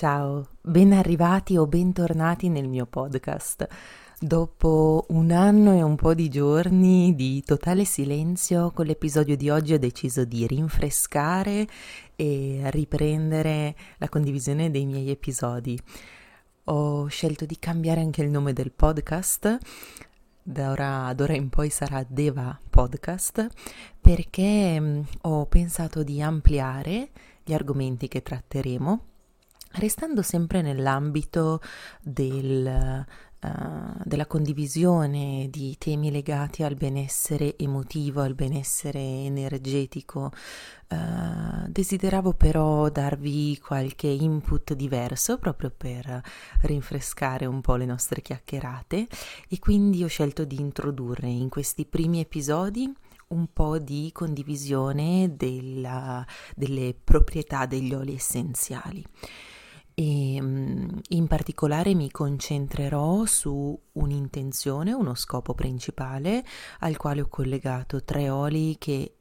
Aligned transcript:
Ciao, 0.00 0.46
ben 0.60 0.92
arrivati 0.92 1.56
o 1.56 1.66
bentornati 1.66 2.48
nel 2.48 2.68
mio 2.68 2.86
podcast. 2.86 3.66
Dopo 4.16 5.06
un 5.08 5.32
anno 5.32 5.74
e 5.74 5.82
un 5.82 5.96
po' 5.96 6.14
di 6.14 6.28
giorni 6.28 7.16
di 7.16 7.42
totale 7.42 7.84
silenzio, 7.84 8.70
con 8.70 8.86
l'episodio 8.86 9.36
di 9.36 9.50
oggi 9.50 9.74
ho 9.74 9.78
deciso 9.80 10.24
di 10.24 10.46
rinfrescare 10.46 11.66
e 12.14 12.60
riprendere 12.66 13.74
la 13.96 14.08
condivisione 14.08 14.70
dei 14.70 14.86
miei 14.86 15.10
episodi. 15.10 15.76
Ho 16.66 17.08
scelto 17.08 17.44
di 17.44 17.58
cambiare 17.58 18.00
anche 18.00 18.22
il 18.22 18.30
nome 18.30 18.52
del 18.52 18.70
podcast, 18.70 19.58
da 20.40 20.70
ora, 20.70 21.12
d'ora 21.12 21.34
in 21.34 21.48
poi 21.48 21.70
sarà 21.70 22.06
Deva 22.08 22.56
Podcast, 22.70 23.48
perché 24.00 24.78
mm, 24.78 25.00
ho 25.22 25.46
pensato 25.46 26.04
di 26.04 26.22
ampliare 26.22 27.10
gli 27.42 27.52
argomenti 27.52 28.06
che 28.06 28.22
tratteremo 28.22 29.07
Restando 29.70 30.22
sempre 30.22 30.62
nell'ambito 30.62 31.60
del, 32.00 33.04
uh, 33.42 34.02
della 34.02 34.26
condivisione 34.26 35.46
di 35.50 35.76
temi 35.78 36.10
legati 36.10 36.62
al 36.62 36.74
benessere 36.74 37.56
emotivo, 37.56 38.22
al 38.22 38.34
benessere 38.34 38.98
energetico, 38.98 40.32
uh, 40.88 41.68
desideravo 41.68 42.32
però 42.32 42.88
darvi 42.88 43.58
qualche 43.58 44.08
input 44.08 44.72
diverso 44.72 45.38
proprio 45.38 45.70
per 45.76 46.22
rinfrescare 46.62 47.44
un 47.44 47.60
po' 47.60 47.76
le 47.76 47.84
nostre 47.84 48.22
chiacchierate. 48.22 49.06
E 49.48 49.58
quindi 49.58 50.02
ho 50.02 50.08
scelto 50.08 50.44
di 50.44 50.58
introdurre 50.58 51.28
in 51.28 51.50
questi 51.50 51.84
primi 51.84 52.20
episodi 52.20 52.92
un 53.28 53.52
po' 53.52 53.78
di 53.78 54.10
condivisione 54.12 55.34
della, 55.36 56.26
delle 56.56 56.96
proprietà 57.04 57.66
degli 57.66 57.92
oli 57.92 58.14
essenziali 58.14 59.04
e 59.98 60.40
mm, 60.40 60.88
in 61.08 61.26
particolare 61.26 61.92
mi 61.92 62.08
concentrerò 62.08 63.24
su 63.26 63.76
un'intenzione, 63.94 64.92
uno 64.92 65.16
scopo 65.16 65.54
principale 65.54 66.44
al 66.80 66.96
quale 66.96 67.22
ho 67.22 67.26
collegato 67.26 68.04
tre 68.04 68.30
oli 68.30 68.76
che 68.78 69.14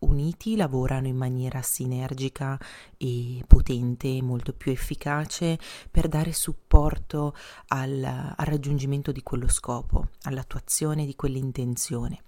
uniti 0.00 0.56
lavorano 0.56 1.06
in 1.06 1.14
maniera 1.14 1.62
sinergica 1.62 2.58
e 2.96 3.44
potente, 3.46 4.20
molto 4.20 4.52
più 4.52 4.72
efficace 4.72 5.60
per 5.92 6.08
dare 6.08 6.32
supporto 6.32 7.32
al, 7.68 8.02
al 8.02 8.46
raggiungimento 8.46 9.12
di 9.12 9.22
quello 9.22 9.46
scopo, 9.46 10.08
all'attuazione 10.22 11.06
di 11.06 11.14
quell'intenzione. 11.14 12.24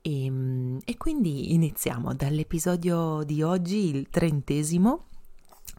E, 0.00 0.30
mm, 0.30 0.78
e 0.84 0.96
quindi 0.96 1.54
iniziamo 1.54 2.14
dall'episodio 2.14 3.24
di 3.24 3.42
oggi, 3.42 3.96
il 3.96 4.08
trentesimo 4.10 5.07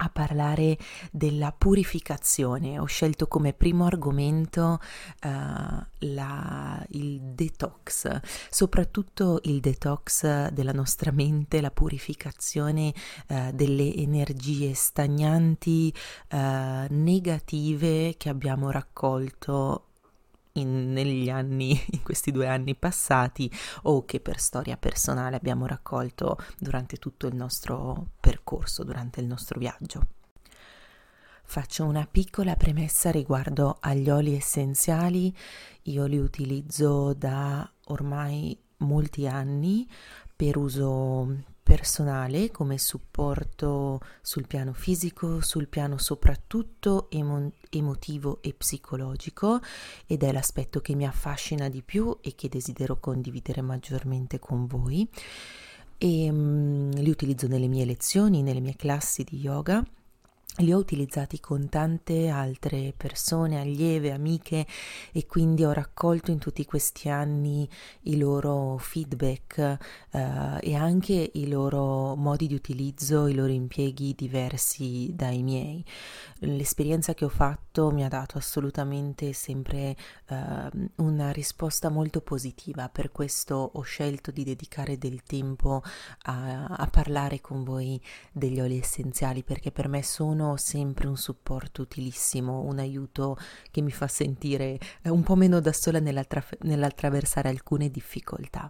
a 0.01 0.09
parlare 0.09 0.77
della 1.11 1.53
purificazione. 1.55 2.79
Ho 2.79 2.85
scelto 2.85 3.27
come 3.27 3.53
primo 3.53 3.85
argomento 3.85 4.79
uh, 5.23 5.29
la, 5.99 6.85
il 6.89 7.19
detox, 7.21 8.19
soprattutto 8.49 9.39
il 9.43 9.59
detox 9.59 10.47
della 10.49 10.71
nostra 10.71 11.11
mente, 11.11 11.61
la 11.61 11.71
purificazione 11.71 12.93
uh, 13.27 13.51
delle 13.53 13.93
energie 13.93 14.73
stagnanti, 14.73 15.93
uh, 16.31 16.37
negative 16.89 18.15
che 18.17 18.29
abbiamo 18.29 18.71
raccolto 18.71 19.88
in, 20.59 20.91
negli 20.91 21.29
anni, 21.29 21.79
in 21.91 22.03
questi 22.03 22.31
due 22.31 22.47
anni 22.47 22.75
passati 22.75 23.51
o 23.83 24.05
che 24.05 24.19
per 24.19 24.39
storia 24.39 24.77
personale 24.77 25.35
abbiamo 25.35 25.65
raccolto 25.65 26.37
durante 26.57 26.97
tutto 26.97 27.27
il 27.27 27.35
nostro 27.35 28.11
percorso, 28.19 28.83
durante 28.83 29.19
il 29.19 29.27
nostro 29.27 29.59
viaggio. 29.59 30.07
Faccio 31.43 31.83
una 31.85 32.05
piccola 32.05 32.55
premessa 32.55 33.09
riguardo 33.09 33.77
agli 33.79 34.09
oli 34.09 34.35
essenziali, 34.35 35.35
io 35.83 36.05
li 36.05 36.19
utilizzo 36.19 37.13
da 37.15 37.67
ormai 37.85 38.55
molti 38.77 39.27
anni 39.27 39.89
per 40.35 40.57
uso 40.57 41.27
personale 41.69 42.49
come 42.49 42.79
supporto 42.79 44.01
sul 44.21 44.47
piano 44.47 44.73
fisico, 44.73 45.39
sul 45.41 45.67
piano 45.67 45.99
soprattutto 45.99 47.11
emo- 47.11 47.51
emotivo 47.69 48.39
e 48.41 48.55
psicologico 48.55 49.59
ed 50.07 50.23
è 50.23 50.31
l'aspetto 50.31 50.79
che 50.79 50.95
mi 50.95 51.05
affascina 51.05 51.69
di 51.69 51.83
più 51.83 52.17
e 52.21 52.33
che 52.33 52.49
desidero 52.49 52.99
condividere 52.99 53.61
maggiormente 53.61 54.39
con 54.39 54.65
voi. 54.65 55.07
E, 55.99 56.29
um, 56.31 56.89
li 56.89 57.09
utilizzo 57.11 57.45
nelle 57.45 57.67
mie 57.67 57.85
lezioni, 57.85 58.41
nelle 58.41 58.61
mie 58.61 58.75
classi 58.75 59.23
di 59.23 59.37
yoga 59.37 59.85
li 60.59 60.73
ho 60.73 60.77
utilizzati 60.77 61.39
con 61.39 61.69
tante 61.69 62.27
altre 62.27 62.93
persone, 62.95 63.59
allieve, 63.59 64.11
amiche 64.11 64.65
e 65.11 65.25
quindi 65.25 65.63
ho 65.63 65.71
raccolto 65.71 66.31
in 66.31 66.39
tutti 66.39 66.65
questi 66.65 67.09
anni 67.09 67.67
i 68.03 68.17
loro 68.17 68.77
feedback 68.77 69.57
eh, 70.11 70.57
e 70.59 70.75
anche 70.75 71.31
i 71.33 71.47
loro 71.47 72.15
modi 72.15 72.47
di 72.47 72.55
utilizzo, 72.55 73.27
i 73.27 73.33
loro 73.33 73.51
impieghi 73.51 74.13
diversi 74.17 75.11
dai 75.13 75.43
miei. 75.43 75.83
L'esperienza 76.39 77.13
che 77.13 77.25
ho 77.25 77.29
fatto 77.29 77.91
mi 77.91 78.03
ha 78.03 78.07
dato 78.07 78.37
assolutamente 78.37 79.33
sempre 79.33 79.95
eh, 80.27 80.69
una 80.95 81.31
risposta 81.31 81.89
molto 81.89 82.21
positiva, 82.21 82.89
per 82.89 83.11
questo 83.11 83.71
ho 83.73 83.81
scelto 83.81 84.31
di 84.31 84.43
dedicare 84.43 84.97
del 84.97 85.23
tempo 85.23 85.83
a, 86.23 86.65
a 86.65 86.87
parlare 86.87 87.39
con 87.41 87.63
voi 87.63 88.01
degli 88.31 88.59
oli 88.59 88.77
essenziali 88.79 89.43
perché 89.43 89.71
per 89.71 89.87
me 89.87 90.03
sono 90.03 90.48
sempre 90.57 91.07
un 91.07 91.17
supporto 91.17 91.81
utilissimo, 91.81 92.61
un 92.61 92.79
aiuto 92.79 93.37
che 93.71 93.81
mi 93.81 93.91
fa 93.91 94.07
sentire 94.07 94.77
eh, 95.01 95.09
un 95.09 95.23
po' 95.23 95.35
meno 95.35 95.59
da 95.59 95.73
sola 95.73 95.99
nell'attra- 95.99 96.45
nell'attraversare 96.61 97.49
alcune 97.49 97.89
difficoltà. 97.89 98.69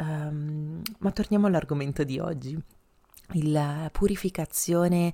Um, 0.00 0.80
ma 0.98 1.10
torniamo 1.10 1.46
all'argomento 1.46 2.04
di 2.04 2.18
oggi. 2.18 2.56
La 3.42 3.90
purificazione 3.92 5.12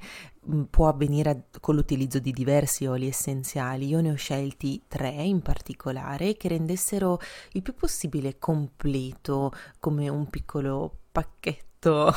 mm, 0.48 0.62
può 0.64 0.88
avvenire 0.88 1.46
con 1.60 1.74
l'utilizzo 1.74 2.18
di 2.20 2.32
diversi 2.32 2.86
oli 2.86 3.08
essenziali. 3.08 3.88
Io 3.88 4.00
ne 4.00 4.12
ho 4.12 4.14
scelti 4.14 4.82
tre 4.86 5.10
in 5.10 5.40
particolare 5.40 6.36
che 6.36 6.48
rendessero 6.48 7.18
il 7.52 7.62
più 7.62 7.74
possibile 7.74 8.38
completo 8.38 9.52
come 9.80 10.08
un 10.08 10.28
piccolo 10.30 10.98
pacchetto 11.10 11.73
prodotto 11.84 12.14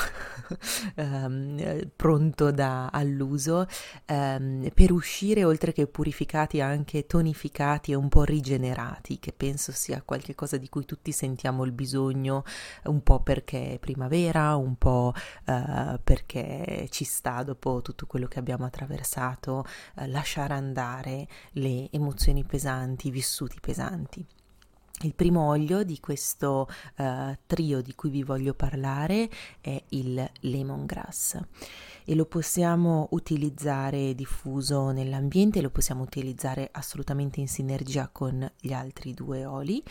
um, 0.96 1.90
pronto 1.96 2.52
da, 2.52 2.88
all'uso 2.88 3.68
um, 4.08 4.70
per 4.74 4.92
uscire 4.92 5.44
oltre 5.44 5.74
che 5.74 5.88
purificati 5.88 6.62
anche 6.62 7.06
tonificati 7.06 7.92
e 7.92 7.96
un 7.96 8.08
po' 8.08 8.24
rigenerati 8.24 9.20
che 9.20 9.34
penso 9.34 9.72
sia 9.72 10.02
qualcosa 10.04 10.58
di 10.58 10.70
cui 10.70 10.86
tutti 10.86 11.12
sentiamo 11.12 11.66
il 11.66 11.72
bisogno 11.72 12.44
un 12.86 13.04
po' 13.04 13.20
perché 13.22 13.74
è 13.74 13.80
primavera 13.80 14.56
un 14.56 14.76
po' 14.78 15.14
uh, 15.46 16.00
perché 16.04 16.88
ci 16.90 17.04
sta 17.04 17.44
dopo 17.44 17.82
tutto 17.82 18.06
quello 18.06 18.28
che 18.28 18.40
abbiamo 18.40 18.66
attraversato 18.66 19.66
uh, 19.96 20.08
lasciare 20.08 20.54
andare 20.54 21.28
le 21.54 21.90
emozioni 21.92 22.44
pesanti 22.44 23.12
vissuti 23.12 23.58
pesanti 23.60 24.26
il 25.02 25.14
primo 25.14 25.48
olio 25.48 25.84
di 25.84 26.00
questo 26.00 26.68
uh, 26.98 27.36
trio 27.46 27.82
di 27.82 27.94
cui 27.94 28.10
vi 28.10 28.24
voglio 28.24 28.56
parlare 28.56 29.30
è 29.62 29.80
il 29.90 30.28
lemongrass 30.40 31.40
e 32.04 32.16
lo 32.16 32.26
possiamo 32.26 33.10
utilizzare 33.12 34.16
diffuso 34.16 34.92
nell'ambiente, 34.92 35.62
lo 35.62 35.70
possiamo 35.70 36.04
utilizzare 36.04 36.70
assolutamente 36.72 37.42
in 37.42 37.50
sinergia 37.50 38.10
con 38.10 38.50
gli 38.60 38.72
altri 38.72 39.14
due 39.14 39.46
oli 39.46 39.84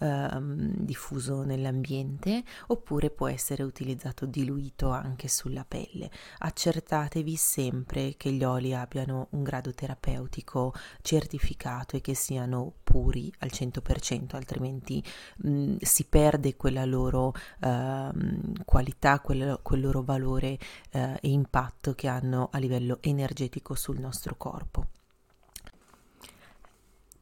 ehm, 0.00 0.74
diffuso 0.78 1.42
nell'ambiente 1.42 2.42
oppure 2.68 3.10
può 3.10 3.28
essere 3.28 3.62
utilizzato 3.62 4.26
diluito 4.26 4.90
anche 4.90 5.28
sulla 5.28 5.64
pelle. 5.66 6.10
Accertatevi 6.38 7.36
sempre 7.36 8.14
che 8.16 8.32
gli 8.32 8.44
oli 8.44 8.74
abbiano 8.74 9.28
un 9.30 9.42
grado 9.42 9.72
terapeutico 9.72 10.74
certificato 11.02 11.96
e 11.96 12.00
che 12.00 12.14
siano 12.14 12.72
puri 12.82 13.32
al 13.38 13.50
100%, 13.52 14.34
altrimenti 14.34 15.02
mh, 15.38 15.76
si 15.80 16.04
perde 16.04 16.56
quella 16.56 16.84
loro 16.84 17.32
ehm, 17.60 18.64
qualità, 18.64 19.20
quel, 19.20 19.60
quel, 19.62 19.80
loro 19.80 20.02
valore 20.02 20.58
eh, 20.90 21.18
e 21.20 21.30
impatto 21.30 21.94
che 21.94 22.08
hanno 22.08 22.48
a 22.50 22.58
livello 22.58 22.98
energetico 23.00 23.74
sul 23.74 23.98
nostro 23.98 24.34
corpo. 24.36 24.86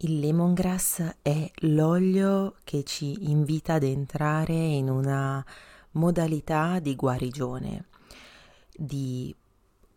Il 0.01 0.21
lemongrass 0.21 1.17
è 1.23 1.51
l'olio 1.63 2.55
che 2.63 2.85
ci 2.85 3.31
invita 3.31 3.75
ad 3.75 3.83
entrare 3.83 4.53
in 4.53 4.89
una 4.89 5.45
modalità 5.93 6.79
di 6.79 6.95
guarigione, 6.95 7.87
di 8.77 9.35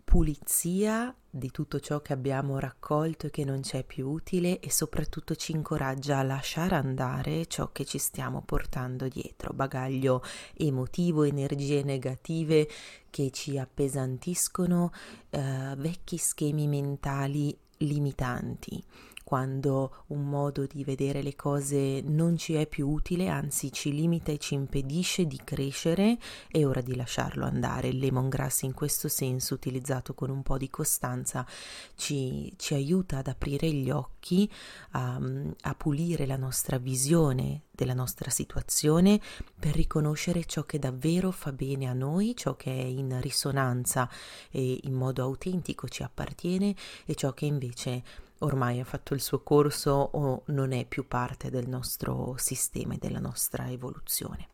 pulizia 0.04 1.16
di 1.30 1.52
tutto 1.52 1.80
ciò 1.80 2.02
che 2.02 2.14
abbiamo 2.14 2.58
raccolto 2.58 3.28
e 3.28 3.30
che 3.30 3.46
non 3.46 3.62
c'è 3.62 3.84
più 3.84 4.10
utile 4.10 4.60
e 4.60 4.72
soprattutto 4.72 5.36
ci 5.36 5.52
incoraggia 5.52 6.18
a 6.18 6.24
lasciare 6.24 6.74
andare 6.74 7.46
ciò 7.46 7.72
che 7.72 7.86
ci 7.86 8.00
stiamo 8.00 8.42
portando 8.42 9.08
dietro, 9.08 9.54
bagaglio 9.54 10.24
emotivo, 10.56 11.22
energie 11.22 11.84
negative 11.84 12.68
che 13.12 13.30
ci 13.30 13.60
appesantiscono, 13.60 14.92
eh, 15.30 15.76
vecchi 15.78 16.18
schemi 16.18 16.66
mentali 16.66 17.56
limitanti 17.78 18.84
quando 19.32 20.04
un 20.08 20.28
modo 20.28 20.66
di 20.66 20.84
vedere 20.84 21.22
le 21.22 21.38
cose 21.38 22.02
non 22.02 22.36
ci 22.36 22.56
è 22.56 22.68
più 22.68 22.90
utile, 22.90 23.30
anzi 23.30 23.72
ci 23.72 23.94
limita 23.94 24.30
e 24.30 24.38
ci 24.38 24.56
impedisce 24.56 25.26
di 25.26 25.40
crescere, 25.42 26.18
è 26.50 26.66
ora 26.66 26.82
di 26.82 26.98
lasciarlo 26.98 27.46
andare. 27.46 27.88
Il 27.88 28.00
lemongrass 28.00 28.64
in 28.64 28.74
questo 28.74 29.08
senso, 29.08 29.54
utilizzato 29.54 30.14
con 30.16 30.32
un 30.32 30.44
po' 30.44 30.58
di 30.58 30.70
costanza, 30.70 31.48
ci, 31.96 32.54
ci 32.58 32.74
aiuta 32.74 33.20
ad 33.20 33.28
aprire 33.28 33.72
gli 33.72 33.90
occhi, 33.90 34.52
a, 34.92 35.18
a 35.62 35.76
pulire 35.76 36.26
la 36.26 36.36
nostra 36.36 36.78
visione 36.78 37.62
della 37.72 37.94
nostra 37.94 38.30
situazione 38.30 39.18
per 39.58 39.74
riconoscere 39.76 40.44
ciò 40.44 40.64
che 40.64 40.78
davvero 40.78 41.32
fa 41.32 41.54
bene 41.54 41.88
a 41.88 41.94
noi, 41.94 42.36
ciò 42.36 42.58
che 42.58 42.70
è 42.70 42.84
in 42.84 43.18
risonanza 43.22 44.10
e 44.50 44.82
in 44.84 44.94
modo 44.94 45.24
autentico 45.24 45.88
ci 45.88 46.04
appartiene 46.04 46.76
e 47.06 47.16
ciò 47.16 47.32
che 47.32 47.46
invece 47.46 48.04
ormai 48.42 48.80
ha 48.80 48.84
fatto 48.84 49.14
il 49.14 49.22
suo 49.22 49.42
corso 49.42 49.92
o 49.92 50.44
non 50.48 50.72
è 50.72 50.86
più 50.86 51.08
parte 51.08 51.50
del 51.50 51.68
nostro 51.68 52.36
sistema 52.38 52.94
e 52.94 52.98
della 52.98 53.20
nostra 53.20 53.70
evoluzione. 53.70 54.50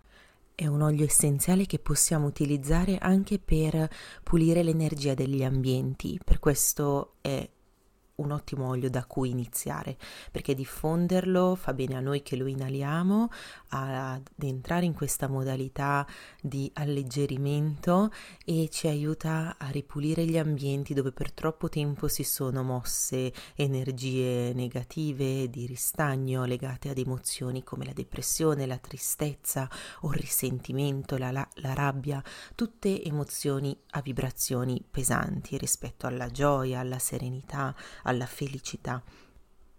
È 0.55 0.65
un 0.65 0.81
olio 0.81 1.05
essenziale 1.05 1.65
che 1.65 1.77
possiamo 1.77 2.25
utilizzare 2.25 2.97
anche 2.97 3.37
per 3.37 3.89
pulire 4.23 4.63
l'energia 4.63 5.13
degli 5.13 5.43
ambienti, 5.43 6.19
per 6.23 6.39
questo 6.39 7.15
è 7.21 7.47
un 8.17 8.31
ottimo 8.31 8.67
olio 8.67 8.89
da 8.89 9.05
cui 9.05 9.29
iniziare, 9.29 9.97
perché 10.31 10.55
diffonderlo 10.55 11.55
fa 11.55 11.73
bene 11.73 11.95
a 11.95 11.99
noi 11.99 12.21
che 12.21 12.35
lo 12.35 12.47
inaliamo, 12.47 13.29
ad 13.69 14.27
entrare 14.39 14.85
in 14.85 14.93
questa 14.93 15.27
modalità 15.27 16.05
di 16.41 16.69
alleggerimento 16.75 18.11
e 18.45 18.69
ci 18.71 18.87
aiuta 18.87 19.55
a 19.57 19.69
ripulire 19.69 20.25
gli 20.25 20.37
ambienti 20.37 20.93
dove 20.93 21.11
per 21.11 21.31
troppo 21.31 21.69
tempo 21.69 22.07
si 22.07 22.23
sono 22.23 22.63
mosse 22.63 23.31
energie 23.55 24.53
negative 24.53 25.49
di 25.49 25.65
ristagno 25.65 26.45
legate 26.45 26.89
ad 26.89 26.97
emozioni 26.97 27.63
come 27.63 27.85
la 27.85 27.93
depressione, 27.93 28.65
la 28.65 28.77
tristezza 28.77 29.69
o 30.01 30.11
il 30.11 30.19
risentimento, 30.19 31.17
la, 31.17 31.31
la, 31.31 31.47
la 31.55 31.73
rabbia, 31.73 32.23
tutte 32.55 33.03
emozioni 33.03 33.77
a 33.91 34.01
vibrazioni 34.01 34.83
pesanti 34.89 35.57
rispetto 35.57 36.07
alla 36.07 36.29
gioia, 36.29 36.79
alla 36.79 36.99
serenità, 36.99 37.75
alla 38.07 38.25
felicità. 38.25 39.01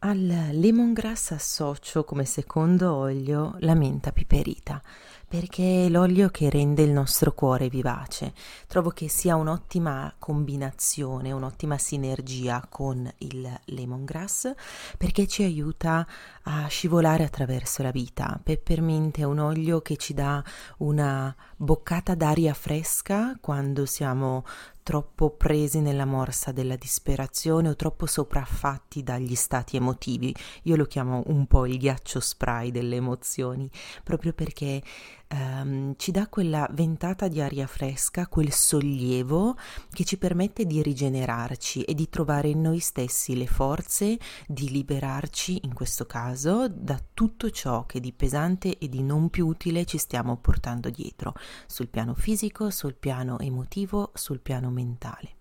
Al 0.00 0.50
lemongrass 0.52 1.32
associo 1.32 2.04
come 2.04 2.24
secondo 2.24 2.94
olio 2.94 3.56
la 3.60 3.74
menta 3.74 4.12
piperita, 4.12 4.80
perché 5.28 5.84
è 5.84 5.88
l'olio 5.90 6.30
che 6.30 6.48
rende 6.48 6.82
il 6.82 6.90
nostro 6.90 7.32
cuore 7.32 7.68
vivace. 7.68 8.32
Trovo 8.66 8.88
che 8.88 9.08
sia 9.08 9.36
un'ottima 9.36 10.14
combinazione, 10.18 11.32
un'ottima 11.32 11.76
sinergia 11.76 12.66
con 12.66 13.12
il 13.18 13.60
lemongrass, 13.66 14.52
perché 14.96 15.26
ci 15.26 15.42
aiuta 15.42 16.06
a 16.44 16.66
scivolare 16.66 17.24
attraverso 17.24 17.82
la 17.82 17.90
vita. 17.90 18.40
Peppermint 18.42 19.18
è 19.18 19.24
un 19.24 19.38
olio 19.38 19.82
che 19.82 19.96
ci 19.96 20.14
dà 20.14 20.42
una 20.78 21.34
boccata 21.56 22.14
d'aria 22.14 22.54
fresca 22.54 23.36
quando 23.38 23.84
siamo 23.84 24.44
troppo 24.88 25.28
presi 25.28 25.80
nella 25.80 26.06
morsa 26.06 26.50
della 26.50 26.76
disperazione 26.76 27.68
o 27.68 27.76
troppo 27.76 28.06
sopraffatti 28.06 29.02
dagli 29.02 29.34
stati 29.34 29.76
emotivi. 29.76 30.34
Io 30.62 30.76
lo 30.76 30.86
chiamo 30.86 31.24
un 31.26 31.46
po' 31.46 31.66
il 31.66 31.76
ghiaccio 31.76 32.20
spray 32.20 32.70
delle 32.70 32.96
emozioni, 32.96 33.70
proprio 34.02 34.32
perché 34.32 34.82
ehm, 35.28 35.94
ci 35.96 36.10
dà 36.10 36.26
quella 36.28 36.68
ventata 36.72 37.28
di 37.28 37.40
aria 37.40 37.66
fresca, 37.66 38.26
quel 38.26 38.52
sollievo 38.52 39.56
che 39.90 40.04
ci 40.04 40.16
permette 40.16 40.64
di 40.66 40.82
rigenerarci 40.82 41.82
e 41.82 41.94
di 41.94 42.08
trovare 42.08 42.48
in 42.48 42.60
noi 42.60 42.80
stessi 42.80 43.36
le 43.36 43.46
forze 43.46 44.18
di 44.46 44.70
liberarci, 44.70 45.60
in 45.64 45.74
questo 45.74 46.06
caso, 46.06 46.68
da 46.68 47.00
tutto 47.14 47.50
ciò 47.50 47.86
che 47.86 48.00
di 48.00 48.12
pesante 48.12 48.78
e 48.78 48.88
di 48.88 49.02
non 49.02 49.28
più 49.30 49.46
utile 49.46 49.84
ci 49.84 49.98
stiamo 49.98 50.36
portando 50.36 50.90
dietro, 50.90 51.34
sul 51.66 51.88
piano 51.88 52.14
fisico, 52.14 52.70
sul 52.70 52.94
piano 52.94 53.38
emotivo, 53.38 54.10
sul 54.14 54.40
piano 54.40 54.70
mentale. 54.70 55.36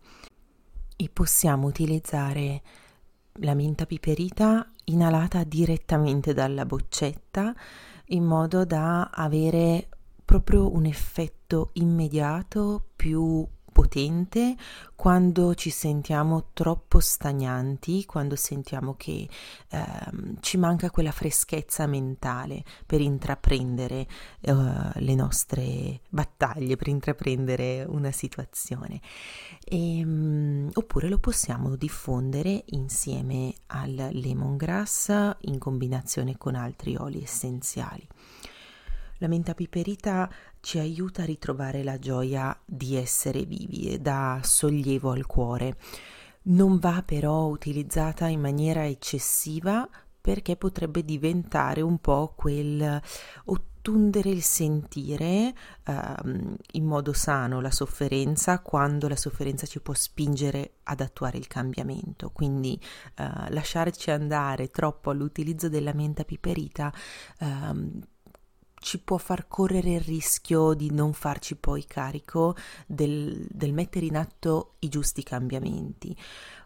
E 0.95 1.09
possiamo 1.09 1.67
utilizzare 1.67 2.61
la 3.39 3.53
menta 3.53 3.85
piperita 3.85 4.69
inalata 4.85 5.43
direttamente 5.43 6.33
dalla 6.33 6.65
boccetta 6.65 7.53
in 8.07 8.23
modo 8.23 8.65
da 8.65 9.09
avere 9.13 9.89
proprio 10.23 10.73
un 10.73 10.85
effetto 10.85 11.69
immediato 11.73 12.83
più 12.95 13.47
potente 13.77 14.55
quando 14.95 15.53
ci 15.53 15.69
sentiamo 15.69 16.49
troppo 16.53 16.99
stagnanti, 16.99 18.05
quando 18.05 18.35
sentiamo 18.35 18.95
che 18.95 19.29
ehm, 19.69 20.37
ci 20.39 20.57
manca 20.57 20.89
quella 20.89 21.11
freschezza 21.11 21.85
mentale 21.85 22.63
per 22.87 23.01
intraprendere 23.01 24.07
eh, 24.41 24.53
le 24.95 25.13
nostre 25.13 26.01
battaglie, 26.09 26.75
per 26.75 26.87
intraprendere 26.87 27.85
una 27.87 28.11
situazione. 28.11 28.99
E, 29.63 30.03
um, 30.03 30.26
oppure 30.73 31.09
lo 31.09 31.19
possiamo 31.19 31.75
diffondere 31.75 32.63
insieme 32.67 33.53
al 33.67 34.09
lemongrass 34.11 35.35
in 35.41 35.57
combinazione 35.57 36.37
con 36.37 36.55
altri 36.55 36.95
oli 36.95 37.21
essenziali. 37.21 38.07
La 39.19 39.27
menta 39.27 39.53
piperita 39.53 40.29
ci 40.59 40.77
aiuta 40.77 41.23
a 41.23 41.25
ritrovare 41.25 41.83
la 41.83 41.97
gioia 41.97 42.57
di 42.63 42.95
essere 42.95 43.43
vivi 43.45 43.91
e 43.91 43.99
dà 43.99 44.39
sollievo 44.43 45.11
al 45.11 45.25
cuore. 45.25 45.77
Non 46.43 46.77
va 46.77 47.03
però 47.03 47.45
utilizzata 47.45 48.27
in 48.27 48.39
maniera 48.39 48.85
eccessiva 48.85 49.89
perché 50.19 50.55
potrebbe 50.55 51.03
diventare 51.03 51.81
un 51.81 51.99
po' 51.99 52.33
quel 52.35 53.01
ottundere 53.87 54.29
il 54.29 54.43
sentire 54.43 55.53
uh, 55.85 56.55
in 56.73 56.85
modo 56.85 57.13
sano 57.13 57.61
la 57.61 57.71
sofferenza 57.71 58.59
quando 58.59 59.07
la 59.07 59.15
sofferenza 59.15 59.65
ci 59.65 59.79
può 59.79 59.93
spingere 59.93 60.73
ad 60.83 60.99
attuare 60.99 61.37
il 61.37 61.47
cambiamento. 61.47 62.29
Quindi 62.31 62.77
uh, 63.17 63.23
lasciarci 63.49 64.11
andare 64.11 64.67
troppo 64.69 65.11
all'utilizzo 65.11 65.69
della 65.69 65.93
menta 65.93 66.25
piperita 66.25 66.91
uh, 67.39 68.01
ci 68.79 68.99
può 68.99 69.17
far 69.17 69.47
correre 69.47 69.95
il 69.95 70.01
rischio 70.01 70.73
di 70.73 70.91
non 70.91 71.13
farci 71.13 71.55
poi 71.55 71.85
carico 71.85 72.55
del, 72.85 73.45
del, 73.49 73.73
mettere 73.73 74.05
in 74.05 74.15
atto 74.15 74.75
i 74.79 74.89
giusti 74.89 75.23
cambiamenti, 75.23 76.15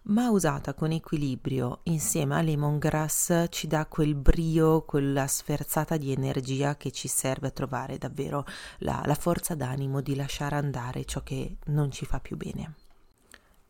ma 0.04 0.30
usata 0.30 0.74
con 0.74 0.92
equilibrio 0.92 1.80
insieme 1.84 2.36
a 2.36 2.42
lemongrass 2.42 3.46
ci 3.50 3.68
dà 3.68 3.86
quel 3.86 4.16
brio, 4.16 4.84
quella 4.84 5.28
sferzata 5.28 5.98
di 5.98 6.12
energia 6.12 6.76
che 6.76 6.92
ci 6.92 7.08
serve 7.08 7.48
a 7.48 7.52
trovare 7.52 7.98
davvero 7.98 8.46
la, 8.80 9.02
la 9.06 9.16
forza 9.16 9.56
d'animo 9.56 10.02
di 10.02 10.16
lasciare 10.16 10.56
andare 10.56 11.06
ciò 11.06 11.22
che 11.22 11.58
non 11.68 11.92
ci 11.92 12.06
fa 12.06 12.20
più 12.20 12.36
bene. 12.36 12.76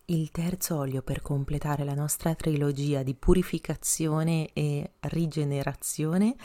Il 0.06 0.30
terzo 0.30 0.76
olio 0.76 1.04
per 1.04 1.22
completare 1.22 1.86
la 1.86 1.94
nostra 1.94 2.36
trilogia 2.36 3.02
di 3.02 3.16
purificazione 3.16 4.50
e 4.52 4.96
rigenerazione 5.00 6.36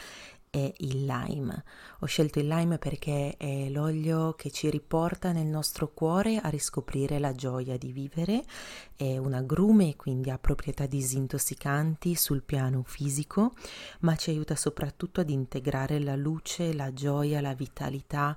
è 0.56 0.72
il 0.78 1.04
lime. 1.04 1.64
Ho 2.00 2.06
scelto 2.06 2.38
il 2.38 2.48
lime 2.48 2.78
perché 2.78 3.36
è 3.36 3.68
l'olio 3.68 4.32
che 4.32 4.50
ci 4.50 4.70
riporta 4.70 5.32
nel 5.32 5.46
nostro 5.46 5.92
cuore 5.92 6.38
a 6.38 6.48
riscoprire 6.48 7.18
la 7.18 7.32
gioia 7.32 7.76
di 7.76 7.92
vivere, 7.92 8.42
è 8.96 9.18
un 9.18 9.34
agrume 9.34 9.96
quindi 9.96 10.30
ha 10.30 10.38
proprietà 10.38 10.86
disintossicanti 10.86 12.14
sul 12.14 12.42
piano 12.42 12.82
fisico, 12.86 13.52
ma 14.00 14.16
ci 14.16 14.30
aiuta 14.30 14.56
soprattutto 14.56 15.20
ad 15.20 15.28
integrare 15.28 16.00
la 16.00 16.16
luce, 16.16 16.72
la 16.72 16.90
gioia, 16.94 17.42
la 17.42 17.54
vitalità, 17.54 18.34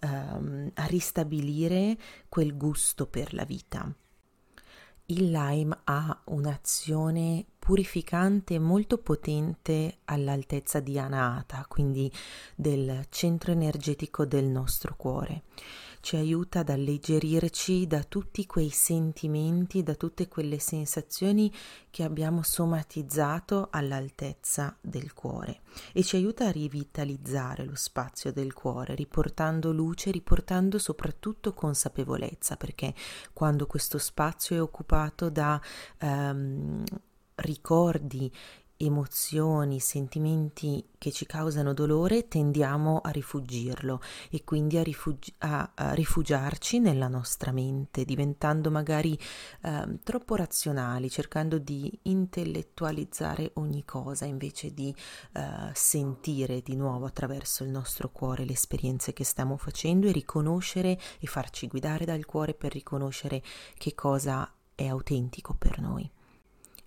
ehm, 0.00 0.72
a 0.74 0.84
ristabilire 0.84 1.96
quel 2.28 2.54
gusto 2.54 3.06
per 3.06 3.32
la 3.32 3.44
vita. 3.44 3.90
Il 5.06 5.30
lime 5.30 5.78
ha 5.84 6.22
un'azione 6.26 7.46
purificante 7.64 8.58
molto 8.58 8.98
potente 8.98 9.98
all'altezza 10.06 10.80
di 10.80 10.98
Anahata, 10.98 11.64
quindi 11.68 12.10
del 12.56 13.06
centro 13.08 13.52
energetico 13.52 14.26
del 14.26 14.46
nostro 14.46 14.96
cuore. 14.96 15.44
Ci 16.00 16.16
aiuta 16.16 16.58
ad 16.58 16.70
alleggerirci 16.70 17.86
da 17.86 18.02
tutti 18.02 18.46
quei 18.46 18.70
sentimenti, 18.70 19.84
da 19.84 19.94
tutte 19.94 20.26
quelle 20.26 20.58
sensazioni 20.58 21.52
che 21.88 22.02
abbiamo 22.02 22.42
somatizzato 22.42 23.68
all'altezza 23.70 24.76
del 24.80 25.12
cuore 25.14 25.60
e 25.92 26.02
ci 26.02 26.16
aiuta 26.16 26.48
a 26.48 26.50
rivitalizzare 26.50 27.64
lo 27.64 27.76
spazio 27.76 28.32
del 28.32 28.52
cuore, 28.54 28.96
riportando 28.96 29.70
luce, 29.70 30.10
riportando 30.10 30.80
soprattutto 30.80 31.54
consapevolezza, 31.54 32.56
perché 32.56 32.92
quando 33.32 33.66
questo 33.66 33.98
spazio 33.98 34.56
è 34.56 34.60
occupato 34.60 35.30
da 35.30 35.60
um, 36.00 36.82
ricordi, 37.42 38.32
emozioni, 38.84 39.78
sentimenti 39.80 40.84
che 40.98 41.12
ci 41.12 41.24
causano 41.24 41.72
dolore, 41.72 42.28
tendiamo 42.28 42.98
a 42.98 43.10
rifugirlo 43.10 44.00
e 44.30 44.44
quindi 44.44 44.76
a, 44.76 44.82
rifugi- 44.82 45.32
a, 45.38 45.72
a 45.74 45.92
rifugiarci 45.92 46.80
nella 46.80 47.08
nostra 47.08 47.52
mente, 47.52 48.04
diventando 48.04 48.70
magari 48.70 49.18
eh, 49.62 49.98
troppo 50.02 50.34
razionali, 50.34 51.10
cercando 51.10 51.58
di 51.58 51.98
intellettualizzare 52.02 53.52
ogni 53.54 53.84
cosa 53.84 54.24
invece 54.24 54.72
di 54.74 54.94
eh, 55.32 55.70
sentire 55.72 56.60
di 56.62 56.76
nuovo 56.76 57.06
attraverso 57.06 57.64
il 57.64 57.70
nostro 57.70 58.10
cuore 58.10 58.44
le 58.44 58.52
esperienze 58.52 59.12
che 59.12 59.24
stiamo 59.24 59.56
facendo 59.56 60.08
e 60.08 60.12
riconoscere 60.12 60.98
e 61.20 61.26
farci 61.26 61.68
guidare 61.68 62.04
dal 62.04 62.24
cuore 62.24 62.54
per 62.54 62.72
riconoscere 62.72 63.42
che 63.76 63.94
cosa 63.94 64.50
è 64.74 64.86
autentico 64.86 65.54
per 65.54 65.78
noi. 65.78 66.10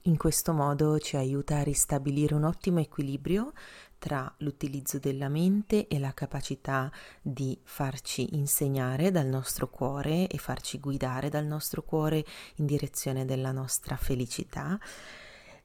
In 0.07 0.17
questo 0.17 0.53
modo 0.53 0.99
ci 0.99 1.17
aiuta 1.17 1.57
a 1.57 1.63
ristabilire 1.63 2.35
un 2.35 2.43
ottimo 2.43 2.79
equilibrio 2.79 3.53
tra 3.97 4.31
l'utilizzo 4.37 4.99
della 4.99 5.29
mente 5.29 5.87
e 5.87 5.97
la 5.97 6.13
capacità 6.13 6.91
di 7.19 7.59
farci 7.63 8.35
insegnare 8.35 9.09
dal 9.09 9.25
nostro 9.25 9.67
cuore 9.67 10.27
e 10.27 10.37
farci 10.37 10.79
guidare 10.79 11.29
dal 11.29 11.45
nostro 11.45 11.81
cuore 11.81 12.23
in 12.57 12.67
direzione 12.67 13.25
della 13.25 13.51
nostra 13.51 13.95
felicità. 13.95 14.79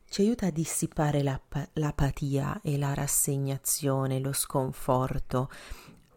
Ci 0.08 0.22
aiuta 0.22 0.46
a 0.46 0.50
dissipare 0.50 1.22
l'ap- 1.22 1.68
l'apatia 1.74 2.62
e 2.62 2.78
la 2.78 2.94
rassegnazione, 2.94 4.20
lo 4.20 4.32
sconforto, 4.32 5.50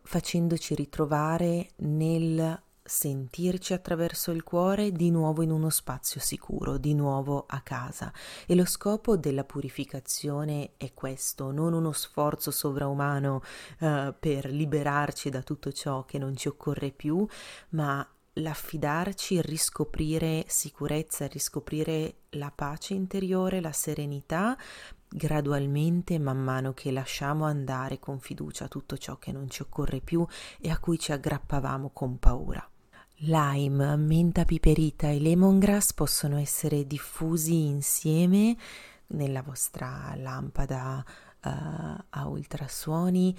facendoci 0.02 0.76
ritrovare 0.76 1.72
nel 1.80 2.63
sentirci 2.84 3.74
attraverso 3.74 4.32
il 4.32 4.44
cuore 4.44 4.92
di 4.92 5.10
nuovo 5.10 5.42
in 5.42 5.52
uno 5.52 5.70
spazio 5.70 6.20
sicuro, 6.20 6.78
di 6.78 6.94
nuovo 6.94 7.46
a 7.48 7.62
casa. 7.62 8.12
E 8.46 8.56
lo 8.56 8.66
scopo 8.66 9.16
della 9.16 9.44
purificazione 9.44 10.72
è 10.78 10.94
questo, 10.94 11.52
non 11.52 11.74
uno 11.74 11.92
sforzo 11.92 12.52
sovraumano 12.52 13.42
uh, 13.80 14.14
per 14.20 14.46
liberarci 14.46 15.30
da 15.30 15.42
tutto 15.42 15.72
ciò 15.72 16.04
che 16.06 16.18
non 16.18 16.36
ci 16.36 16.48
occorre 16.48 16.92
più, 16.92 17.26
ma 17.70 18.06
l'affidarci, 18.38 19.42
riscoprire 19.42 20.44
sicurezza, 20.48 21.28
riscoprire 21.28 22.16
la 22.32 22.52
pace 22.54 22.94
interiore, 22.94 23.62
la 23.62 23.72
serenità, 23.72 24.58
gradualmente 25.08 26.18
man 26.18 26.40
mano 26.40 26.74
che 26.74 26.92
lasciamo 26.92 27.46
andare 27.46 28.00
con 28.00 28.20
fiducia 28.20 28.68
tutto 28.68 28.98
ciò 28.98 29.18
che 29.18 29.32
non 29.32 29.50
ci 29.50 29.62
occorre 29.62 30.02
più 30.02 30.26
e 30.60 30.72
a 30.72 30.80
cui 30.80 30.98
ci 30.98 31.12
aggrappavamo 31.12 31.92
con 31.94 32.18
paura. 32.18 32.68
Lime, 33.18 33.96
menta 33.96 34.44
piperita 34.44 35.10
e 35.10 35.20
lemongrass 35.20 35.94
possono 35.94 36.38
essere 36.38 36.86
diffusi 36.86 37.66
insieme 37.66 38.58
nella 39.08 39.42
vostra 39.42 40.14
lampada 40.18 41.04
uh, 41.44 41.50
a 42.10 42.28
ultrasuoni 42.28 43.38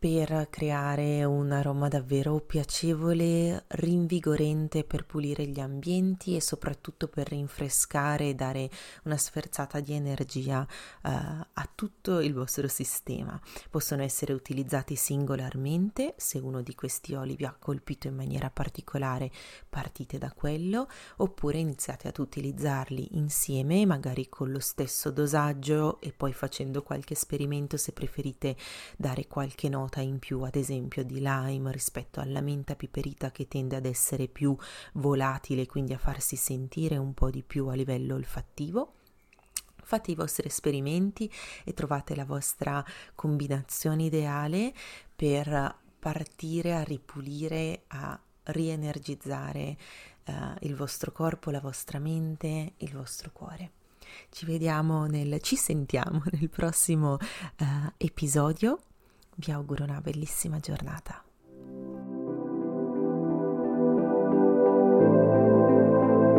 per 0.00 0.46
creare 0.48 1.24
un 1.24 1.52
aroma 1.52 1.88
davvero 1.88 2.40
piacevole, 2.40 3.64
rinvigorente 3.68 4.82
per 4.82 5.04
pulire 5.04 5.44
gli 5.44 5.60
ambienti 5.60 6.34
e 6.34 6.40
soprattutto 6.40 7.06
per 7.06 7.28
rinfrescare 7.28 8.30
e 8.30 8.34
dare 8.34 8.70
una 9.04 9.18
sferzata 9.18 9.78
di 9.80 9.92
energia 9.92 10.62
uh, 10.62 11.08
a 11.10 11.68
tutto 11.74 12.20
il 12.20 12.32
vostro 12.32 12.66
sistema. 12.66 13.38
Possono 13.68 14.02
essere 14.02 14.32
utilizzati 14.32 14.96
singolarmente, 14.96 16.14
se 16.16 16.38
uno 16.38 16.62
di 16.62 16.74
questi 16.74 17.12
oli 17.12 17.36
vi 17.36 17.44
ha 17.44 17.54
colpito 17.58 18.08
in 18.08 18.14
maniera 18.14 18.48
particolare 18.48 19.30
partite 19.68 20.16
da 20.16 20.32
quello, 20.32 20.88
oppure 21.16 21.58
iniziate 21.58 22.08
ad 22.08 22.16
utilizzarli 22.16 23.18
insieme, 23.18 23.84
magari 23.84 24.30
con 24.30 24.50
lo 24.50 24.60
stesso 24.60 25.10
dosaggio 25.10 26.00
e 26.00 26.14
poi 26.14 26.32
facendo 26.32 26.82
qualche 26.82 27.12
esperimento 27.12 27.76
se 27.76 27.92
preferite 27.92 28.56
dare 28.96 29.26
qualche 29.26 29.68
nota 29.68 29.88
nota 29.90 30.00
in 30.00 30.20
più, 30.20 30.42
ad 30.42 30.54
esempio, 30.54 31.02
di 31.04 31.18
lime 31.18 31.72
rispetto 31.72 32.20
alla 32.20 32.40
menta 32.40 32.76
piperita 32.76 33.32
che 33.32 33.48
tende 33.48 33.74
ad 33.74 33.84
essere 33.84 34.28
più 34.28 34.56
volatile, 34.94 35.66
quindi 35.66 35.92
a 35.92 35.98
farsi 35.98 36.36
sentire 36.36 36.96
un 36.96 37.12
po' 37.12 37.28
di 37.28 37.42
più 37.42 37.66
a 37.66 37.74
livello 37.74 38.14
olfattivo. 38.14 38.94
Fate 39.82 40.12
i 40.12 40.14
vostri 40.14 40.46
esperimenti 40.46 41.28
e 41.64 41.74
trovate 41.74 42.14
la 42.14 42.24
vostra 42.24 42.84
combinazione 43.16 44.04
ideale 44.04 44.72
per 45.16 45.76
partire 45.98 46.74
a 46.74 46.84
ripulire, 46.84 47.82
a 47.88 48.18
rienergizzare 48.44 49.76
uh, 50.26 50.32
il 50.60 50.76
vostro 50.76 51.10
corpo, 51.10 51.50
la 51.50 51.60
vostra 51.60 51.98
mente, 51.98 52.74
il 52.76 52.92
vostro 52.92 53.30
cuore. 53.32 53.72
Ci 54.30 54.46
vediamo 54.46 55.06
nel, 55.06 55.40
ci 55.40 55.56
sentiamo 55.56 56.22
nel 56.30 56.48
prossimo 56.48 57.14
uh, 57.14 57.92
episodio 57.96 58.78
vi 59.40 59.50
auguro 59.52 59.84
una 59.84 60.00
bellissima 60.00 60.58
giornata. 60.58 61.24